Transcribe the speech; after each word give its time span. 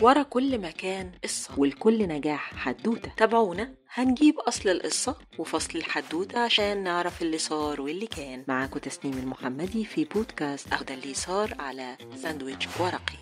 ورا 0.00 0.22
كل 0.22 0.58
مكان 0.58 1.10
قصة 1.24 1.58
ولكل 1.60 2.08
نجاح 2.08 2.54
حدوتة. 2.54 3.12
تابعونا؟ 3.16 3.74
هنجيب 3.94 4.34
أصل 4.38 4.68
القصة 4.68 5.16
وفصل 5.38 5.78
الحدوتة 5.78 6.38
عشان 6.38 6.82
نعرف 6.84 7.22
اللي 7.22 7.38
صار 7.38 7.80
واللي 7.80 8.06
كان. 8.06 8.44
معاكم 8.48 8.78
تسنيم 8.78 9.18
المحمدي 9.18 9.84
في 9.84 10.04
بودكاست 10.04 10.72
أخد 10.72 10.90
اللي 10.90 11.14
صار 11.14 11.54
على 11.58 11.96
ساندويتش 12.22 12.68
ورقي. 12.80 13.16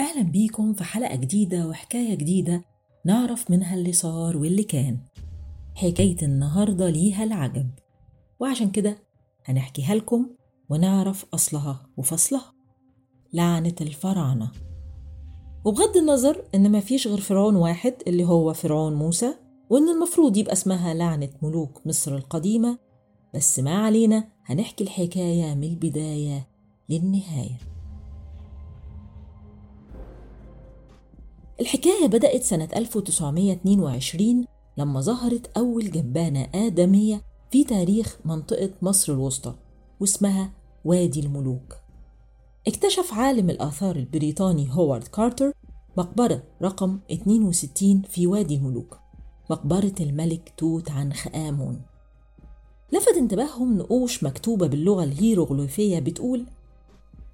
أهلا 0.00 0.22
بيكم 0.22 0.74
في 0.74 0.84
حلقة 0.84 1.16
جديدة 1.16 1.66
وحكاية 1.66 2.14
جديدة 2.14 2.64
نعرف 3.04 3.50
منها 3.50 3.74
اللي 3.74 3.92
صار 3.92 4.36
واللي 4.36 4.62
كان. 4.64 4.98
حكاية 5.74 6.16
النهاردة 6.22 6.90
ليها 6.90 7.24
العجب. 7.24 7.70
وعشان 8.40 8.70
كده 8.70 8.98
هنحكيها 9.44 9.94
لكم 9.94 10.30
ونعرف 10.70 11.26
أصلها 11.34 11.86
وفصلها. 11.96 12.52
لعنة 13.32 13.74
الفراعنة. 13.80 14.50
وبغض 15.64 15.96
النظر 15.96 16.44
إن 16.54 16.72
مفيش 16.72 17.06
غير 17.08 17.20
فرعون 17.20 17.56
واحد 17.56 17.94
اللي 18.06 18.24
هو 18.24 18.52
فرعون 18.52 18.94
موسى 18.94 19.34
وإن 19.70 19.88
المفروض 19.88 20.36
يبقى 20.36 20.52
اسمها 20.52 20.94
لعنة 20.94 21.28
ملوك 21.42 21.80
مصر 21.86 22.16
القديمة 22.16 22.78
بس 23.34 23.58
ما 23.58 23.74
علينا 23.84 24.28
هنحكي 24.44 24.84
الحكاية 24.84 25.54
من 25.54 25.64
البداية 25.64 26.48
للنهاية. 26.88 27.58
الحكاية 31.60 32.06
بدأت 32.06 32.42
سنة 32.42 32.68
1922 32.76 34.44
لما 34.78 35.00
ظهرت 35.00 35.56
أول 35.56 35.90
جبانة 35.90 36.48
آدمية 36.54 37.22
في 37.50 37.64
تاريخ 37.64 38.18
منطقة 38.24 38.70
مصر 38.82 39.12
الوسطى 39.12 39.54
واسمها 40.00 40.52
وادي 40.84 41.20
الملوك. 41.20 41.76
اكتشف 42.66 43.14
عالم 43.14 43.50
الآثار 43.50 43.96
البريطاني 43.96 44.68
هوارد 44.72 45.08
كارتر 45.08 45.52
مقبرة 45.96 46.42
رقم 46.62 46.98
62 47.12 48.02
في 48.02 48.26
وادي 48.26 48.56
الملوك 48.56 48.98
مقبرة 49.50 49.94
الملك 50.00 50.52
توت 50.56 50.90
عنخ 50.90 51.28
آمون. 51.34 51.82
لفت 52.92 53.16
انتباههم 53.16 53.78
نقوش 53.78 54.24
مكتوبة 54.24 54.66
باللغة 54.66 55.04
الهيروغليفية 55.04 55.98
بتقول 55.98 56.46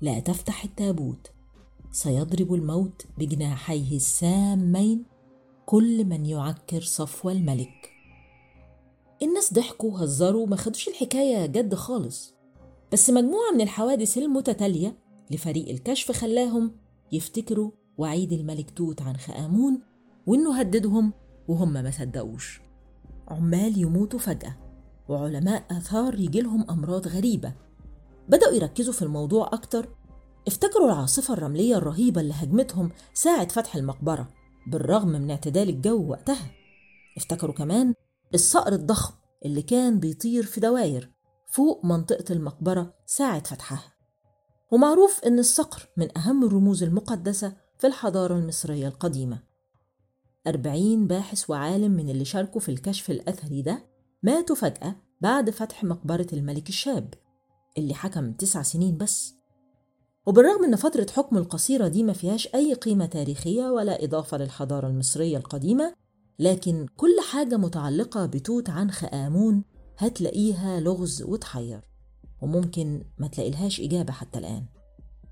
لا 0.00 0.20
تفتح 0.20 0.64
التابوت 0.64 1.30
سيضرب 1.92 2.54
الموت 2.54 3.06
بجناحيه 3.18 3.96
السامين 3.96 5.04
كل 5.66 6.04
من 6.04 6.26
يعكر 6.26 6.80
صفو 6.80 7.30
الملك. 7.30 7.92
الناس 9.22 9.54
ضحكوا 9.54 9.92
وهزروا 9.92 10.46
ما 10.46 10.56
خدوش 10.56 10.88
الحكاية 10.88 11.46
جد 11.46 11.74
خالص. 11.74 12.35
بس 12.92 13.10
مجموعة 13.10 13.50
من 13.54 13.60
الحوادث 13.60 14.18
المتتالية 14.18 14.96
لفريق 15.30 15.68
الكشف 15.68 16.12
خلاهم 16.12 16.72
يفتكروا 17.12 17.70
وعيد 17.98 18.32
الملك 18.32 18.70
توت 18.70 19.02
عنخ 19.02 19.30
آمون 19.30 19.80
وإنه 20.26 20.58
هددهم 20.58 21.12
وهم 21.48 21.72
ما 21.72 21.90
صدقوش. 21.90 22.60
عمال 23.28 23.78
يموتوا 23.78 24.18
فجأة 24.18 24.56
وعلماء 25.08 25.64
آثار 25.70 26.20
يجيلهم 26.20 26.70
أمراض 26.70 27.08
غريبة. 27.08 27.52
بدأوا 28.28 28.52
يركزوا 28.52 28.92
في 28.92 29.02
الموضوع 29.02 29.46
أكتر. 29.52 29.88
افتكروا 30.46 30.86
العاصفة 30.86 31.34
الرملية 31.34 31.76
الرهيبة 31.76 32.20
اللي 32.20 32.34
هجمتهم 32.36 32.90
ساعة 33.14 33.48
فتح 33.48 33.76
المقبرة 33.76 34.28
بالرغم 34.66 35.08
من 35.08 35.30
اعتدال 35.30 35.68
الجو 35.68 36.10
وقتها. 36.10 36.50
افتكروا 37.16 37.54
كمان 37.54 37.94
الصقر 38.34 38.72
الضخم 38.72 39.14
اللي 39.44 39.62
كان 39.62 40.00
بيطير 40.00 40.42
في 40.42 40.60
دواير 40.60 41.15
فوق 41.56 41.84
منطقة 41.84 42.32
المقبرة 42.32 42.94
ساعة 43.06 43.42
فتحها. 43.42 43.92
ومعروف 44.70 45.24
إن 45.24 45.38
الصقر 45.38 45.88
من 45.96 46.18
أهم 46.18 46.44
الرموز 46.44 46.82
المقدسة 46.82 47.52
في 47.78 47.86
الحضارة 47.86 48.34
المصرية 48.34 48.88
القديمة. 48.88 49.42
أربعين 50.46 51.06
باحث 51.06 51.50
وعالم 51.50 51.90
من 51.92 52.08
اللي 52.08 52.24
شاركوا 52.24 52.60
في 52.60 52.68
الكشف 52.68 53.10
الأثري 53.10 53.62
ده 53.62 53.86
ماتوا 54.22 54.56
فجأة 54.56 54.96
بعد 55.20 55.50
فتح 55.50 55.84
مقبرة 55.84 56.26
الملك 56.32 56.68
الشاب 56.68 57.14
اللي 57.78 57.94
حكم 57.94 58.32
تسع 58.32 58.62
سنين 58.62 58.96
بس. 58.96 59.34
وبالرغم 60.26 60.64
إن 60.64 60.76
فترة 60.76 61.06
حكم 61.16 61.36
القصيرة 61.36 61.88
دي 61.88 62.02
ما 62.02 62.12
فيهاش 62.12 62.48
أي 62.54 62.74
قيمة 62.74 63.06
تاريخية 63.06 63.64
ولا 63.70 64.04
إضافة 64.04 64.36
للحضارة 64.36 64.86
المصرية 64.88 65.36
القديمة 65.36 65.94
لكن 66.38 66.86
كل 66.96 67.16
حاجة 67.30 67.56
متعلقة 67.56 68.26
بتوت 68.26 68.70
عنخ 68.70 69.04
آمون 69.14 69.64
هتلاقيها 69.98 70.80
لغز 70.80 71.22
وتحير 71.22 71.80
وممكن 72.42 73.04
ما 73.18 73.28
تلاقيلهاش 73.28 73.80
إجابة 73.80 74.12
حتى 74.12 74.38
الآن. 74.38 74.64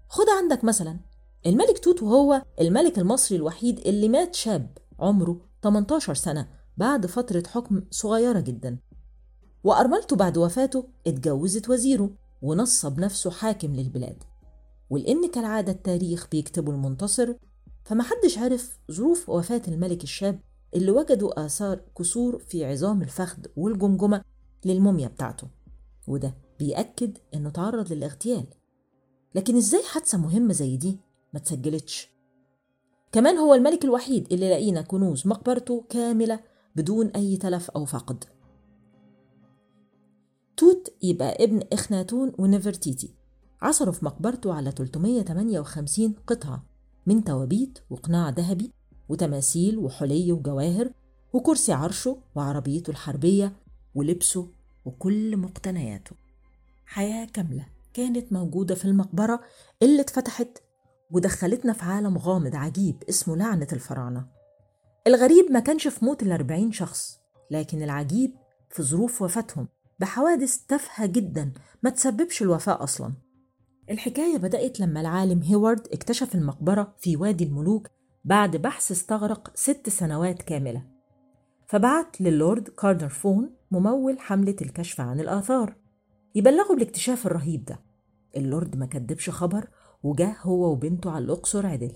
خد 0.08 0.24
عندك 0.42 0.64
مثلا 0.64 1.00
الملك 1.46 1.78
توت 1.78 2.02
وهو 2.02 2.42
الملك 2.60 2.98
المصري 2.98 3.36
الوحيد 3.36 3.78
اللي 3.78 4.08
مات 4.08 4.34
شاب 4.34 4.78
عمره 4.98 5.40
18 5.62 6.14
سنة 6.14 6.48
بعد 6.76 7.06
فترة 7.06 7.42
حكم 7.46 7.82
صغيرة 7.90 8.40
جدا. 8.40 8.78
وأرملته 9.64 10.16
بعد 10.16 10.38
وفاته 10.38 10.88
اتجوزت 11.06 11.68
وزيره 11.70 12.10
ونصب 12.42 13.00
نفسه 13.00 13.30
حاكم 13.30 13.74
للبلاد. 13.74 14.22
ولأن 14.90 15.30
كالعادة 15.30 15.72
التاريخ 15.72 16.28
بيكتبه 16.30 16.72
المنتصر 16.72 17.34
فمحدش 17.84 18.38
عرف 18.38 18.78
ظروف 18.92 19.28
وفاة 19.28 19.62
الملك 19.68 20.02
الشاب 20.02 20.40
اللي 20.74 20.90
وجدوا 20.90 21.46
آثار 21.46 21.80
كسور 21.98 22.38
في 22.38 22.64
عظام 22.64 23.02
الفخذ 23.02 23.38
والجمجمة 23.56 24.22
للموميا 24.66 25.08
بتاعته 25.08 25.48
وده 26.06 26.34
بيأكد 26.58 27.18
إنه 27.34 27.50
تعرض 27.50 27.92
للاغتيال. 27.92 28.46
لكن 29.34 29.56
إزاي 29.56 29.82
حادثة 29.82 30.18
مهمة 30.18 30.52
زي 30.52 30.76
دي 30.76 30.98
ما 31.34 31.40
تسجلتش؟ 31.40 32.08
كمان 33.12 33.36
هو 33.38 33.54
الملك 33.54 33.84
الوحيد 33.84 34.32
اللي 34.32 34.50
لقينا 34.50 34.82
كنوز 34.82 35.26
مقبرته 35.26 35.84
كاملة 35.88 36.40
بدون 36.76 37.06
أي 37.06 37.36
تلف 37.36 37.70
أو 37.70 37.84
فقد. 37.84 38.24
توت 40.56 40.88
يبقى 41.02 41.44
ابن 41.44 41.60
إخناتون 41.72 42.32
ونفرتيتي 42.38 43.14
عثروا 43.62 43.92
في 43.92 44.04
مقبرته 44.04 44.54
على 44.54 44.70
358 44.70 46.14
قطعة 46.26 46.66
من 47.06 47.24
توابيت 47.24 47.78
وقناع 47.90 48.30
ذهبي 48.30 48.70
وتماثيل 49.08 49.78
وحلي 49.78 50.32
وجواهر 50.32 50.90
وكرسي 51.32 51.72
عرشه 51.72 52.18
وعربيته 52.34 52.90
الحربية 52.90 53.56
ولبسه 53.94 54.48
وكل 54.84 55.36
مقتنياته. 55.36 56.16
حياة 56.86 57.24
كاملة 57.24 57.66
كانت 57.94 58.32
موجودة 58.32 58.74
في 58.74 58.84
المقبرة 58.84 59.40
اللي 59.82 60.00
اتفتحت 60.00 60.58
ودخلتنا 61.10 61.72
في 61.72 61.84
عالم 61.84 62.18
غامض 62.18 62.56
عجيب 62.56 63.02
اسمه 63.08 63.36
لعنة 63.36 63.68
الفراعنة. 63.72 64.26
الغريب 65.06 65.52
ما 65.52 65.60
كانش 65.60 65.88
في 65.88 66.04
موت 66.04 66.22
الأربعين 66.22 66.72
شخص 66.72 67.18
لكن 67.50 67.82
العجيب 67.82 68.34
في 68.70 68.82
ظروف 68.82 69.22
وفاتهم. 69.22 69.68
بحوادث 69.98 70.56
تافهة 70.56 71.06
جدا 71.06 71.52
ما 71.82 71.90
تسببش 71.90 72.42
الوفاة 72.42 72.82
أصلا. 72.82 73.12
الحكاية 73.90 74.36
بدأت 74.36 74.80
لما 74.80 75.00
العالم 75.00 75.42
هوارد 75.42 75.88
اكتشف 75.92 76.34
المقبرة 76.34 76.94
في 76.98 77.16
وادي 77.16 77.44
الملوك 77.44 77.88
بعد 78.24 78.56
بحث 78.56 78.90
استغرق 78.90 79.50
ست 79.54 79.88
سنوات 79.88 80.42
كاملة. 80.42 80.93
فبعت 81.74 82.20
للورد 82.20 82.68
كارنرفون 82.68 83.50
ممول 83.70 84.20
حملة 84.20 84.56
الكشف 84.62 85.00
عن 85.00 85.20
الآثار. 85.20 85.76
يبلغوا 86.34 86.74
بالاكتشاف 86.74 87.26
الرهيب 87.26 87.64
ده. 87.64 87.80
اللورد 88.36 88.76
ما 88.76 88.86
كدبش 88.86 89.30
خبر 89.30 89.68
وجاه 90.02 90.36
هو 90.42 90.72
وبنته 90.72 91.10
على 91.10 91.24
الأقصر 91.24 91.66
عدل. 91.66 91.92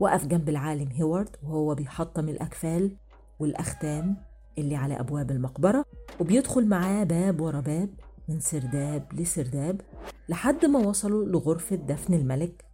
وقف 0.00 0.26
جنب 0.26 0.48
العالم 0.48 0.88
هيوارد 0.88 1.36
وهو 1.42 1.74
بيحطم 1.74 2.28
الأكفال 2.28 2.96
والأختام 3.38 4.16
اللي 4.58 4.76
على 4.76 5.00
أبواب 5.00 5.30
المقبرة 5.30 5.84
وبيدخل 6.20 6.66
معاه 6.66 7.04
باب 7.04 7.40
ورا 7.40 7.60
باب 7.60 7.90
من 8.28 8.40
سرداب 8.40 9.20
لسرداب 9.20 9.80
لحد 10.28 10.66
ما 10.66 10.78
وصلوا 10.78 11.24
لغرفة 11.24 11.76
دفن 11.76 12.14
الملك. 12.14 12.64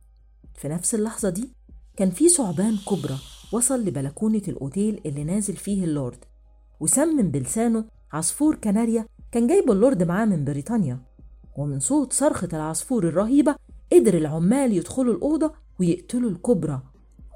في 0.55 0.69
نفس 0.69 0.95
اللحظة 0.95 1.29
دي 1.29 1.53
كان 1.97 2.11
في 2.11 2.29
ثعبان 2.29 2.77
كبرى 2.77 3.19
وصل 3.55 3.85
لبلكونة 3.85 4.43
الأوتيل 4.49 5.01
اللي 5.07 5.25
نازل 5.25 5.57
فيه 5.57 5.85
اللورد 5.85 6.25
وسمم 6.81 7.31
بلسانه 7.31 7.85
عصفور 8.13 8.55
كناريا 8.57 9.07
كان 9.33 9.47
جايبه 9.47 9.73
اللورد 9.73 10.03
معاه 10.03 10.25
من 10.25 10.45
بريطانيا 10.45 11.01
ومن 11.57 11.81
صوت 11.81 12.13
صرخة 12.13 12.49
العصفور 12.53 13.09
الرهيبة 13.09 13.57
قدر 13.93 14.17
العمال 14.17 14.73
يدخلوا 14.73 15.15
الأوضة 15.15 15.53
ويقتلوا 15.81 16.31
الكبرى 16.31 16.83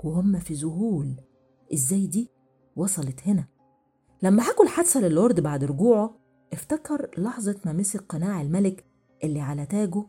وهم 0.04 0.38
في 0.38 0.54
ذهول. 0.54 1.14
إزاي 1.74 2.06
دي 2.06 2.30
وصلت 2.76 3.20
هنا؟ 3.28 3.44
لما 4.22 4.42
حكوا 4.42 4.64
الحادثة 4.64 5.00
للورد 5.00 5.40
بعد 5.40 5.64
رجوعه 5.64 6.18
افتكر 6.52 7.10
لحظة 7.18 7.56
ما 7.64 7.72
مسك 7.72 8.00
قناع 8.08 8.42
الملك 8.42 8.84
اللي 9.24 9.40
على 9.40 9.66
تاجه 9.66 10.04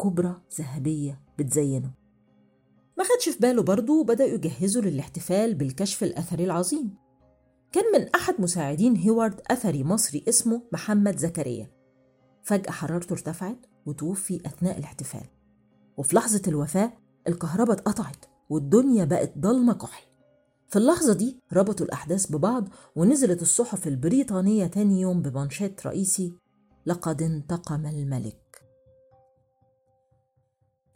كبرى 0.00 0.40
ذهبية 0.58 1.20
بتزينه. 1.38 1.90
ما 2.98 3.04
خدش 3.04 3.28
في 3.28 3.38
باله 3.38 3.62
برضه 3.62 3.92
وبدأوا 4.00 4.28
يجهزوا 4.28 4.82
للاحتفال 4.82 5.54
بالكشف 5.54 6.04
الأثري 6.04 6.44
العظيم. 6.44 6.94
كان 7.72 7.84
من 7.94 8.08
أحد 8.14 8.34
مساعدين 8.38 8.96
هيوارد 8.96 9.40
أثري 9.50 9.84
مصري 9.84 10.24
اسمه 10.28 10.62
محمد 10.72 11.18
زكريا. 11.18 11.70
فجأة 12.42 12.70
حرارته 12.70 13.12
ارتفعت 13.12 13.66
وتوفي 13.86 14.36
أثناء 14.46 14.78
الاحتفال. 14.78 15.26
وفي 15.96 16.16
لحظة 16.16 16.42
الوفاة 16.48 16.92
الكهرباء 17.28 17.76
اتقطعت 17.76 18.24
والدنيا 18.50 19.04
بقت 19.04 19.38
ضلمة 19.38 19.72
كحل. 19.72 20.06
في 20.68 20.76
اللحظة 20.76 21.12
دي 21.12 21.40
ربطوا 21.52 21.86
الأحداث 21.86 22.32
ببعض 22.32 22.68
ونزلت 22.96 23.42
الصحف 23.42 23.86
البريطانية 23.86 24.66
تاني 24.66 25.00
يوم 25.00 25.22
بمانشيت 25.22 25.86
رئيسي 25.86 26.34
لقد 26.86 27.22
انتقم 27.22 27.86
الملك. 27.86 28.45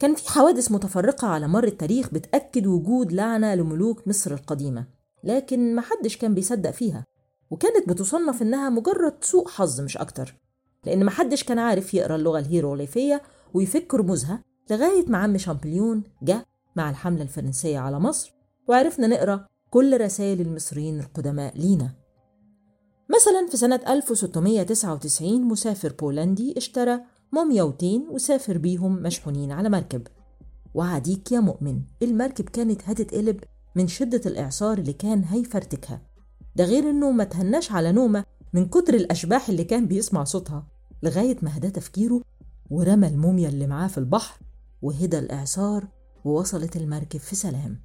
كان 0.01 0.15
في 0.15 0.29
حوادث 0.29 0.71
متفرقة 0.71 1.27
على 1.27 1.47
مر 1.47 1.63
التاريخ 1.63 2.09
بتأكد 2.13 2.67
وجود 2.67 3.13
لعنة 3.13 3.55
لملوك 3.55 4.07
مصر 4.07 4.33
القديمة 4.33 4.85
لكن 5.23 5.75
محدش 5.75 6.17
كان 6.17 6.33
بيصدق 6.33 6.71
فيها 6.71 7.05
وكانت 7.51 7.89
بتصنف 7.89 8.41
إنها 8.41 8.69
مجرد 8.69 9.13
سوء 9.21 9.47
حظ 9.47 9.81
مش 9.81 9.97
أكتر 9.97 10.35
لأن 10.85 11.05
محدش 11.05 11.43
كان 11.43 11.59
عارف 11.59 11.93
يقرأ 11.93 12.15
اللغة 12.15 12.39
الهيروغليفية 12.39 13.21
ويفك 13.53 13.95
رموزها 13.95 14.43
لغاية 14.71 15.05
ما 15.07 15.17
عم 15.17 15.37
شامبليون 15.37 16.03
جه 16.23 16.45
مع 16.75 16.89
الحملة 16.89 17.21
الفرنسية 17.21 17.79
على 17.79 17.99
مصر 17.99 18.33
وعرفنا 18.67 19.07
نقرأ 19.07 19.47
كل 19.69 20.01
رسائل 20.01 20.41
المصريين 20.41 20.99
القدماء 20.99 21.57
لينا. 21.57 21.89
مثلا 23.09 23.47
في 23.51 23.57
سنة 23.57 23.79
1699 23.87 25.41
مسافر 25.41 25.93
بولندي 25.99 26.53
اشترى 26.57 26.99
مومياوتين 27.33 28.07
وسافر 28.09 28.57
بيهم 28.57 28.95
مشحونين 28.95 29.51
على 29.51 29.69
مركب. 29.69 30.07
وعديك 30.73 31.31
يا 31.31 31.39
مؤمن 31.39 31.81
المركب 32.01 32.49
كانت 32.49 32.81
هتتقلب 32.85 33.39
من 33.75 33.87
شدة 33.87 34.21
الإعصار 34.25 34.77
اللي 34.77 34.93
كان 34.93 35.23
هيفرتكها. 35.23 36.01
ده 36.55 36.63
غير 36.63 36.89
إنه 36.89 37.11
ما 37.11 37.23
تهناش 37.23 37.71
على 37.71 37.91
نومة 37.91 38.25
من 38.53 38.65
كتر 38.65 38.93
الأشباح 38.93 39.49
اللي 39.49 39.63
كان 39.63 39.87
بيسمع 39.87 40.23
صوتها. 40.23 40.67
لغاية 41.03 41.37
ما 41.41 41.57
هدأ 41.57 41.69
تفكيره 41.69 42.21
ورمى 42.69 43.07
الموميا 43.07 43.49
اللي 43.49 43.67
معاه 43.67 43.87
في 43.87 43.97
البحر 43.97 44.39
وهدى 44.81 45.19
الإعصار 45.19 45.87
ووصلت 46.25 46.75
المركب 46.75 47.19
في 47.19 47.35
سلام. 47.35 47.79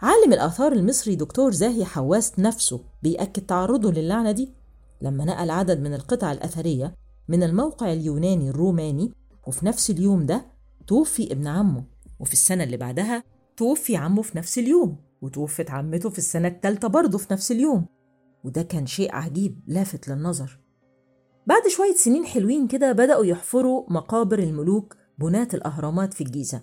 عالم 0.00 0.32
الآثار 0.32 0.72
المصري 0.72 1.16
دكتور 1.16 1.52
زاهي 1.52 1.84
حواس 1.84 2.38
نفسه 2.38 2.80
بيأكد 3.02 3.42
تعرضه 3.42 3.92
للعنة 3.92 4.30
دي. 4.30 4.54
لما 5.02 5.24
نقل 5.24 5.50
عدد 5.50 5.80
من 5.80 5.94
القطع 5.94 6.32
الأثرية 6.32 6.94
من 7.28 7.42
الموقع 7.42 7.92
اليوناني 7.92 8.50
الروماني 8.50 9.12
وفي 9.46 9.66
نفس 9.66 9.90
اليوم 9.90 10.26
ده 10.26 10.46
توفي 10.86 11.32
ابن 11.32 11.46
عمه 11.46 11.84
وفي 12.20 12.32
السنة 12.32 12.64
اللي 12.64 12.76
بعدها 12.76 13.24
توفي 13.56 13.96
عمه 13.96 14.22
في 14.22 14.38
نفس 14.38 14.58
اليوم 14.58 14.96
وتوفت 15.22 15.70
عمته 15.70 16.10
في 16.10 16.18
السنة 16.18 16.48
التالتة 16.48 16.88
برضه 16.88 17.18
في 17.18 17.26
نفس 17.32 17.52
اليوم. 17.52 17.86
وده 18.44 18.62
كان 18.62 18.86
شيء 18.86 19.14
عجيب 19.14 19.60
لافت 19.66 20.08
للنظر. 20.08 20.60
بعد 21.46 21.68
شوية 21.68 21.94
سنين 21.94 22.26
حلوين 22.26 22.66
كده 22.66 22.92
بدأوا 22.92 23.24
يحفروا 23.24 23.92
مقابر 23.92 24.38
الملوك 24.38 24.96
بناة 25.18 25.48
الأهرامات 25.54 26.14
في 26.14 26.20
الجيزة. 26.20 26.62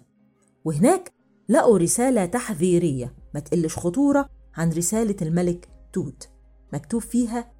وهناك 0.65 1.11
لقوا 1.49 1.77
رسالة 1.77 2.25
تحذيرية 2.25 3.15
ما 3.33 3.39
تقلش 3.39 3.77
خطورة 3.77 4.29
عن 4.55 4.69
رسالة 4.69 5.15
الملك 5.21 5.69
توت 5.93 6.29
مكتوب 6.73 7.01
فيها 7.01 7.51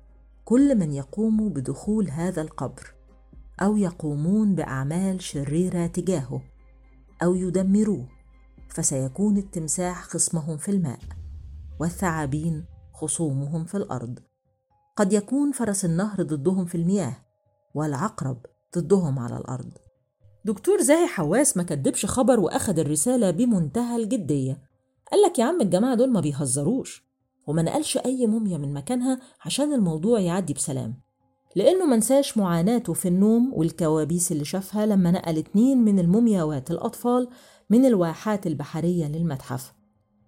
كل 0.46 0.76
من 0.78 0.94
يقوم 0.94 1.50
بدخول 1.50 2.10
هذا 2.10 2.42
القبر 2.42 2.93
أو 3.64 3.78
يقومون 3.78 4.56
بأعمال 4.56 5.22
شريرة 5.22 5.88
تجاهه 5.88 6.42
أو 7.24 7.36
يدمروه 7.36 8.08
فسيكون 8.70 9.38
التمساح 9.38 10.04
خصمهم 10.04 10.58
في 10.58 10.72
الماء 10.72 11.00
والثعابين 11.80 12.66
خصومهم 12.94 13.66
في 13.66 13.78
الأرض. 13.78 14.20
قد 14.96 15.14
يكون 15.14 15.52
فرس 15.52 15.86
النهر 15.86 16.24
ضدهم 16.24 16.66
في 16.66 16.76
المياه 16.76 17.18
والعقرب 17.76 18.46
ضدهم 18.78 19.20
على 19.20 19.38
الأرض. 19.38 19.72
دكتور 20.46 20.82
زاهي 20.82 21.08
حواس 21.08 21.58
ما 21.58 21.64
كدبش 21.64 22.06
خبر 22.06 22.40
وأخد 22.40 22.80
الرسالة 22.80 23.32
بمنتهى 23.32 24.04
الجدية. 24.04 24.62
قال 25.12 25.22
لك 25.22 25.40
يا 25.40 25.46
عم 25.46 25.62
الجماعة 25.62 25.96
دول 25.96 26.12
ما 26.12 26.20
بيهزروش. 26.20 27.04
وما 27.48 27.62
نقلش 27.62 27.98
أي 27.98 28.28
موميا 28.28 28.58
من 28.58 28.74
مكانها 28.74 29.20
عشان 29.46 29.74
الموضوع 29.74 30.20
يعدي 30.20 30.54
بسلام. 30.54 31.03
لأنه 31.56 31.86
منساش 31.86 32.38
معاناته 32.38 32.94
في 32.94 33.08
النوم 33.08 33.54
والكوابيس 33.54 34.32
اللي 34.32 34.46
شافها 34.46 34.86
لما 34.86 35.12
نقل 35.12 35.38
اتنين 35.38 35.78
من 35.78 36.00
المومياوات 36.00 36.72
الأطفال 36.72 37.28
من 37.70 37.86
الواحات 37.86 38.48
البحرية 38.48 39.08
للمتحف. 39.08 39.74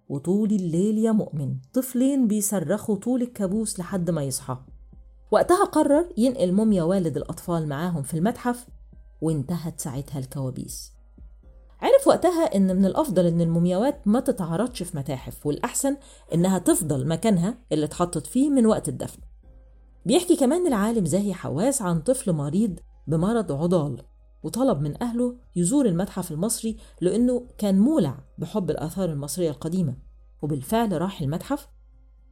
وطول 0.08 0.50
الليل 0.50 0.98
يا 0.98 1.12
مؤمن 1.12 1.56
طفلين 1.72 2.26
بيصرخوا 2.26 2.96
طول 2.96 3.22
الكابوس 3.22 3.78
لحد 3.78 4.10
ما 4.10 4.22
يصحى. 4.22 4.56
وقتها 5.30 5.64
قرر 5.64 6.08
ينقل 6.16 6.52
موميا 6.52 6.82
والد 6.82 7.16
الأطفال 7.16 7.68
معاهم 7.68 8.02
في 8.02 8.14
المتحف 8.14 8.66
وانتهت 9.22 9.80
ساعتها 9.80 10.18
الكوابيس. 10.18 10.92
عرف 11.80 12.06
وقتها 12.06 12.56
إن 12.56 12.76
من 12.76 12.84
الأفضل 12.84 13.26
إن 13.26 13.40
المومياوات 13.40 14.08
ما 14.08 14.20
تتعرضش 14.20 14.82
في 14.82 14.96
متاحف 14.96 15.46
والأحسن 15.46 15.96
إنها 16.34 16.58
تفضل 16.58 17.08
مكانها 17.08 17.58
اللي 17.72 17.84
اتحطت 17.84 18.26
فيه 18.26 18.50
من 18.50 18.66
وقت 18.66 18.88
الدفن. 18.88 19.18
بيحكي 20.06 20.36
كمان 20.36 20.66
العالم 20.66 21.04
زاهي 21.04 21.34
حواس 21.34 21.82
عن 21.82 22.00
طفل 22.00 22.32
مريض 22.32 22.78
بمرض 23.06 23.52
عضال 23.52 24.02
وطلب 24.42 24.80
من 24.80 25.02
أهله 25.02 25.36
يزور 25.56 25.86
المتحف 25.86 26.32
المصري 26.32 26.76
لأنه 27.00 27.46
كان 27.58 27.78
مولع 27.78 28.18
بحب 28.38 28.70
الآثار 28.70 29.12
المصرية 29.12 29.50
القديمة. 29.50 29.96
وبالفعل 30.42 31.00
راح 31.02 31.20
المتحف 31.20 31.68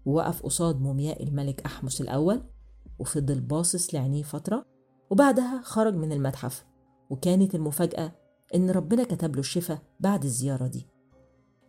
ووقف 0.05 0.43
قصاد 0.43 0.81
مومياء 0.81 1.23
الملك 1.23 1.61
أحمس 1.67 2.01
الأول 2.01 2.43
وفضل 2.99 3.41
باصص 3.41 3.95
لعينيه 3.95 4.23
فترة 4.23 4.67
وبعدها 5.11 5.61
خرج 5.65 5.95
من 5.95 6.13
المتحف. 6.13 6.65
وكانت 7.11 7.55
المفاجأة 7.55 8.13
إن 8.55 8.71
ربنا 8.71 9.05
كتب 9.05 9.35
له 9.35 9.41
الشفاء 9.41 9.79
بعد 10.01 10.25
الزيارة 10.25 10.67
دي. 10.67 10.87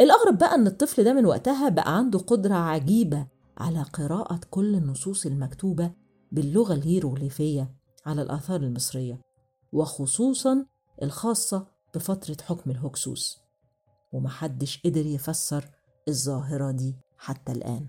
الأغرب 0.01 0.37
بقى 0.37 0.55
إن 0.55 0.67
الطفل 0.67 1.03
ده 1.03 1.13
من 1.13 1.25
وقتها 1.25 1.69
بقى 1.69 1.97
عنده 1.97 2.19
قدرة 2.19 2.53
عجيبة 2.55 3.27
على 3.57 3.81
قراءة 3.83 4.39
كل 4.49 4.75
النصوص 4.75 5.25
المكتوبة 5.25 5.91
باللغة 6.31 6.73
الهيروغليفية 6.73 7.75
على 8.05 8.21
الآثار 8.21 8.61
المصرية 8.61 9.21
وخصوصا 9.71 10.65
الخاصة 11.03 11.67
بفترة 11.95 12.37
حكم 12.43 12.71
الهكسوس. 12.71 13.37
ومحدش 14.13 14.81
قدر 14.85 15.05
يفسر 15.05 15.65
الظاهرة 16.07 16.71
دي 16.71 16.95
حتى 17.17 17.51
الآن. 17.51 17.87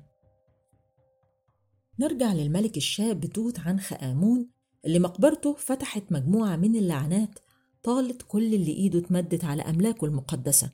نرجع 1.99 2.33
للملك 2.33 2.77
الشاب 2.77 3.27
توت 3.27 3.59
عنخ 3.61 3.93
آمون 3.93 4.51
اللي 4.87 4.99
مقبرته 4.99 5.55
فتحت 5.55 6.03
مجموعة 6.11 6.57
من 6.57 6.77
اللعنات 6.77 7.39
طالت 7.83 8.23
كل 8.29 8.55
اللي 8.55 8.73
إيده 8.73 8.99
اتمدت 8.99 9.45
على 9.45 9.63
أملاكه 9.63 10.05
المقدسة. 10.05 10.71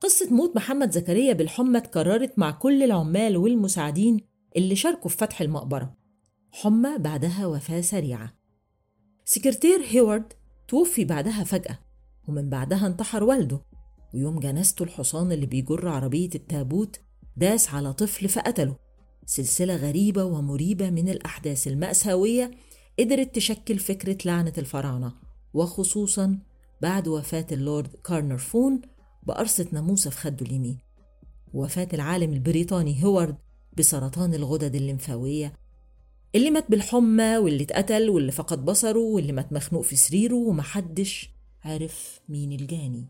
قصة 0.00 0.34
موت 0.34 0.56
محمد 0.56 0.90
زكريا 0.90 1.32
بالحمى 1.32 1.78
اتكررت 1.78 2.38
مع 2.38 2.50
كل 2.50 2.82
العمال 2.82 3.36
والمساعدين 3.36 4.20
اللي 4.56 4.76
شاركوا 4.76 5.10
في 5.10 5.16
فتح 5.16 5.40
المقبرة. 5.40 5.96
حمى 6.50 6.98
بعدها 6.98 7.46
وفاة 7.46 7.80
سريعة. 7.80 8.32
سكرتير 9.24 9.80
هيوارد 9.88 10.32
توفي 10.68 11.04
بعدها 11.04 11.44
فجأة 11.44 11.78
ومن 12.28 12.48
بعدها 12.48 12.86
انتحر 12.86 13.24
والده 13.24 13.60
ويوم 14.14 14.40
جنازته 14.40 14.82
الحصان 14.82 15.32
اللي 15.32 15.46
بيجر 15.46 15.88
عربية 15.88 16.30
التابوت 16.34 17.00
داس 17.36 17.74
على 17.74 17.92
طفل 17.92 18.28
فقتله. 18.28 18.76
سلسلة 19.26 19.76
غريبة 19.76 20.24
ومريبة 20.24 20.90
من 20.90 21.08
الأحداث 21.08 21.66
المأساوية 21.66 22.50
قدرت 22.98 23.34
تشكل 23.34 23.78
فكرة 23.78 24.18
لعنة 24.24 24.52
الفراعنة 24.58 25.12
وخصوصا 25.54 26.38
بعد 26.82 27.08
وفاة 27.08 27.46
اللورد 27.52 27.96
كارنرفون 28.04 28.80
بقرصة 29.26 29.66
ناموسة 29.72 30.10
في 30.10 30.16
خده 30.16 30.46
اليمين. 30.46 30.78
ووفاة 31.54 31.88
العالم 31.92 32.32
البريطاني 32.32 33.04
هوارد 33.04 33.36
بسرطان 33.78 34.34
الغدد 34.34 34.74
الليمفاوية 34.74 35.52
اللي 36.34 36.50
مات 36.50 36.70
بالحمى 36.70 37.36
واللي 37.38 37.62
اتقتل 37.62 38.10
واللي 38.10 38.32
فقد 38.32 38.64
بصره 38.64 38.98
واللي 38.98 39.32
مات 39.32 39.52
مخنوق 39.52 39.82
في 39.82 39.96
سريره 39.96 40.34
ومحدش 40.34 41.30
عرف 41.64 42.20
مين 42.28 42.52
الجاني. 42.52 43.06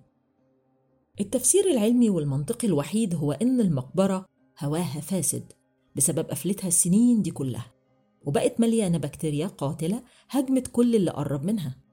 التفسير 1.21 1.65
العلمي 1.71 2.11
والمنطقي 2.11 2.69
الوحيد 2.69 3.15
هو 3.15 3.33
إن 3.33 3.61
المقبرة 3.61 4.27
هواها 4.61 5.01
فاسد 5.01 5.53
بسبب 5.97 6.27
قفلتها 6.31 6.69
السنين 6.69 7.23
دي 7.23 7.31
كلها 7.31 7.73
وبقت 8.25 8.61
مليانة 8.61 8.99
بكتيريا 8.99 9.47
قاتلة 9.47 10.03
هجمت 10.31 10.67
كل 10.67 10.97
اللي 10.97 11.11
قرب 11.11 11.45
منها. 11.45 11.86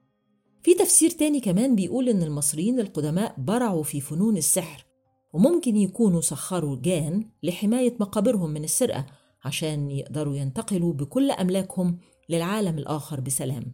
في 0.63 0.74
تفسير 0.74 1.10
تاني 1.10 1.39
كمان 1.39 1.75
بيقول 1.75 2.10
إن 2.10 2.24
المصريين 2.24 2.79
القدماء 2.79 3.36
برعوا 3.38 3.84
في 3.84 4.01
فنون 4.01 4.38
السحر 4.38 4.86
وممكن 5.34 5.75
يكونوا 5.75 6.22
سخروا 6.22 6.77
جان 6.82 7.29
لحماية 7.43 7.96
مقابرهم 8.00 8.50
من 8.50 8.63
السرقة 8.63 9.05
عشان 9.46 9.91
يقدروا 9.91 10.36
ينتقلوا 10.36 10.93
بكل 10.93 11.32
أملاكهم 11.32 11.98
للعالم 12.29 12.77
الآخر 12.77 13.20
بسلام. 13.20 13.74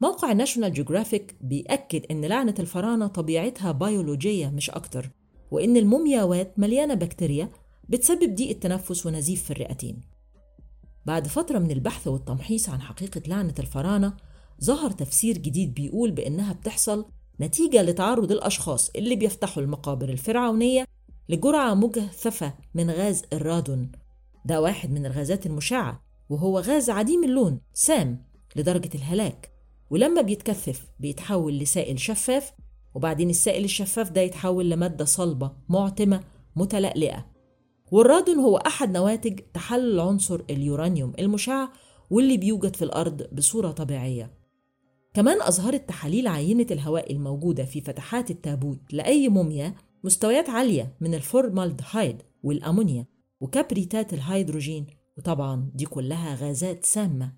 موقع 0.00 0.32
ناشونال 0.32 0.72
جيوغرافيك 0.72 1.36
بيأكد 1.40 2.06
إن 2.10 2.24
لعنة 2.24 2.54
الفراعنة 2.58 3.06
طبيعتها 3.06 3.72
بيولوجية 3.72 4.48
مش 4.48 4.70
أكتر 4.70 5.10
وإن 5.50 5.76
المومياوات 5.76 6.58
مليانة 6.58 6.94
بكتيريا 6.94 7.48
بتسبب 7.88 8.34
ضيق 8.34 8.48
التنفس 8.50 9.06
ونزيف 9.06 9.44
في 9.44 9.50
الرئتين. 9.50 10.00
بعد 11.06 11.26
فترة 11.26 11.58
من 11.58 11.70
البحث 11.70 12.08
والتمحيص 12.08 12.68
عن 12.68 12.80
حقيقة 12.80 13.22
لعنة 13.26 13.54
الفراعنة 13.58 14.16
ظهر 14.62 14.90
تفسير 14.90 15.38
جديد 15.38 15.74
بيقول 15.74 16.10
بإنها 16.10 16.52
بتحصل 16.52 17.04
نتيجة 17.40 17.82
لتعرض 17.82 18.32
الأشخاص 18.32 18.90
اللي 18.96 19.16
بيفتحوا 19.16 19.62
المقابر 19.62 20.08
الفرعونية 20.08 20.84
لجرعة 21.28 21.74
مجثفة 21.74 22.54
من 22.74 22.90
غاز 22.90 23.22
الرادون. 23.32 23.92
ده 24.44 24.60
واحد 24.60 24.90
من 24.90 25.06
الغازات 25.06 25.46
المشعة 25.46 26.02
وهو 26.30 26.58
غاز 26.58 26.90
عديم 26.90 27.24
اللون 27.24 27.60
سام 27.74 28.24
لدرجة 28.56 28.90
الهلاك. 28.94 29.52
ولما 29.90 30.22
بيتكثف 30.22 30.86
بيتحول 31.00 31.58
لسائل 31.58 32.00
شفاف 32.00 32.52
وبعدين 32.94 33.30
السائل 33.30 33.64
الشفاف 33.64 34.10
ده 34.10 34.20
يتحول 34.20 34.70
لمادة 34.70 35.04
صلبة 35.04 35.52
معتمة 35.68 36.20
متلألئة. 36.56 37.26
والرادون 37.92 38.38
هو 38.38 38.56
أحد 38.56 38.92
نواتج 38.92 39.40
تحلل 39.54 40.00
عنصر 40.00 40.42
اليورانيوم 40.50 41.12
المشع 41.18 41.68
واللي 42.10 42.36
بيوجد 42.36 42.76
في 42.76 42.82
الأرض 42.84 43.22
بصورة 43.32 43.70
طبيعية. 43.70 44.41
كمان 45.14 45.42
أظهرت 45.42 45.88
تحاليل 45.88 46.28
عينة 46.28 46.66
الهواء 46.70 47.12
الموجودة 47.12 47.64
في 47.64 47.80
فتحات 47.80 48.30
التابوت 48.30 48.78
لأي 48.92 49.28
موميا 49.28 49.74
مستويات 50.04 50.50
عالية 50.50 50.94
من 51.00 51.14
الفورمالدهايد 51.14 52.22
والأمونيا 52.42 53.06
وكبريتات 53.40 54.12
الهيدروجين 54.14 54.86
وطبعا 55.18 55.70
دي 55.74 55.84
كلها 55.84 56.34
غازات 56.34 56.84
سامة. 56.84 57.32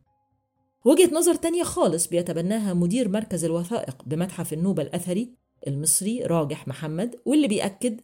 وجهة 0.84 1.14
نظر 1.14 1.34
تانية 1.34 1.62
خالص 1.62 2.06
بيتبناها 2.06 2.74
مدير 2.74 3.08
مركز 3.08 3.44
الوثائق 3.44 4.02
بمتحف 4.06 4.52
النوبة 4.52 4.82
الأثري 4.82 5.34
المصري 5.66 6.22
راجح 6.22 6.68
محمد 6.68 7.16
واللي 7.24 7.48
بيأكد 7.48 8.00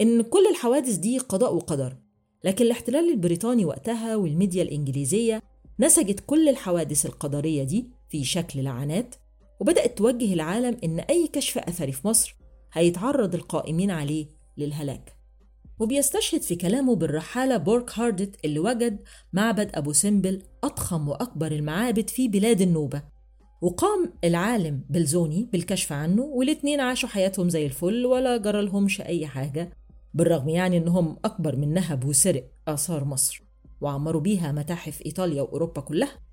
إن 0.00 0.22
كل 0.22 0.46
الحوادث 0.50 0.94
دي 0.96 1.18
قضاء 1.18 1.54
وقدر. 1.54 1.96
لكن 2.44 2.64
الاحتلال 2.64 3.10
البريطاني 3.10 3.64
وقتها 3.64 4.16
والميديا 4.16 4.62
الإنجليزية 4.62 5.42
نسجت 5.80 6.20
كل 6.26 6.48
الحوادث 6.48 7.06
القدرية 7.06 7.62
دي 7.64 7.97
في 8.08 8.24
شكل 8.24 8.62
لعنات 8.64 9.14
وبدأت 9.60 9.98
توجه 9.98 10.34
العالم 10.34 10.76
إن 10.84 11.00
أي 11.00 11.26
كشف 11.32 11.58
أثري 11.58 11.92
في 11.92 12.08
مصر 12.08 12.36
هيتعرض 12.72 13.34
القائمين 13.34 13.90
عليه 13.90 14.26
للهلاك. 14.56 15.18
وبيستشهد 15.78 16.42
في 16.42 16.56
كلامه 16.56 16.96
بالرحالة 16.96 17.56
بورك 17.56 17.98
هاردت 17.98 18.44
اللي 18.44 18.58
وجد 18.58 18.98
معبد 19.32 19.70
أبو 19.74 19.92
سمبل 19.92 20.42
أضخم 20.64 21.08
وأكبر 21.08 21.52
المعابد 21.52 22.10
في 22.10 22.28
بلاد 22.28 22.60
النوبة. 22.60 23.02
وقام 23.62 24.12
العالم 24.24 24.84
بلزوني 24.90 25.48
بالكشف 25.52 25.92
عنه 25.92 26.22
والاتنين 26.22 26.80
عاشوا 26.80 27.08
حياتهم 27.08 27.48
زي 27.48 27.66
الفل 27.66 28.06
ولا 28.06 28.36
جرى 28.36 28.62
لهمش 28.62 29.00
أي 29.00 29.26
حاجة 29.26 29.70
بالرغم 30.14 30.48
يعني 30.48 30.76
إنهم 30.76 31.16
أكبر 31.24 31.56
من 31.56 31.74
نهب 31.74 32.04
وسرق 32.04 32.50
آثار 32.68 33.04
مصر 33.04 33.42
وعمروا 33.80 34.20
بيها 34.20 34.52
متاحف 34.52 35.02
إيطاليا 35.06 35.42
وأوروبا 35.42 35.80
كلها. 35.80 36.27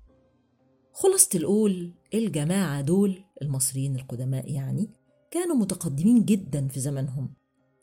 خلاصة 0.98 1.28
القول 1.34 1.92
الجماعة 2.14 2.80
دول 2.80 3.24
المصريين 3.42 3.96
القدماء 3.96 4.52
يعني 4.52 4.90
كانوا 5.30 5.56
متقدمين 5.56 6.24
جدا 6.24 6.68
في 6.68 6.80
زمنهم. 6.80 7.34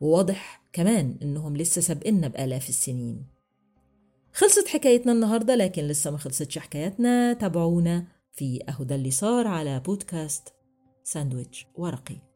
وواضح 0.02 0.64
كمان 0.74 1.18
إنهم 1.22 1.58
لسه 1.58 1.82
سابقنا 1.82 2.28
بآلاف 2.28 2.70
السنين. 2.70 3.26
خلصت 4.34 4.68
حكايتنا 4.68 5.12
النهاردة 5.12 5.56
لكن 5.56 5.84
لسه 5.84 6.12
ما 6.12 6.18
خلصتش 6.18 6.58
حكاياتنا. 6.58 7.34
تابعونا 7.34 8.08
في 8.32 8.60
أهو 8.70 8.84
ده 8.84 8.96
اللي 8.96 9.12
صار 9.12 9.48
على 9.48 9.80
بودكاست 9.80 10.54
ساندويتش 11.04 11.68
ورقي. 11.76 12.33